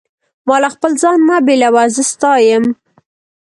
ما 0.47 0.55
له 0.63 0.69
خپل 0.75 0.91
ځانه 1.01 1.23
مه 1.27 1.37
بېلوه، 1.45 1.83
زه 1.95 2.03
ستا 2.11 2.31
یم. 2.47 2.65